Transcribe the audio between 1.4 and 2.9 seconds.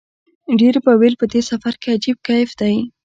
سفر کې عجیب کیف دی.